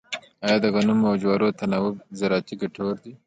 آیا 0.45 0.57
د 0.63 0.65
غنمو 0.73 1.05
او 1.09 1.19
جوارو 1.21 1.55
تناوب 1.59 1.95
زراعتي 2.19 2.55
ګټور 2.61 2.95
دی؟ 3.03 3.13